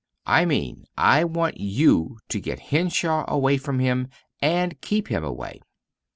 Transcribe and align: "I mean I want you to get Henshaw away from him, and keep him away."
"I 0.25 0.45
mean 0.45 0.85
I 0.97 1.23
want 1.25 1.59
you 1.59 2.17
to 2.29 2.39
get 2.41 2.57
Henshaw 2.71 3.23
away 3.31 3.57
from 3.57 3.77
him, 3.77 4.07
and 4.41 4.81
keep 4.81 5.09
him 5.09 5.23
away." 5.23 5.61